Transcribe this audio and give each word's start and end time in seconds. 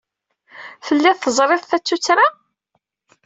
Telliḍ 0.85 1.17
teẓriḍ 1.19 1.63
ta 1.69 1.77
d 1.79 1.83
tuttra? 1.83 2.27